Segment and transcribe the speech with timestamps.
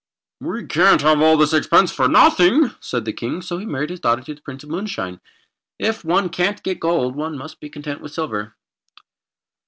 [0.39, 3.99] "We can't have all this expense for nothing," said the King: so he married his
[3.99, 5.21] daughter to the Prince of Moonshine.
[5.77, 8.55] If one can't get gold one must be content with silver.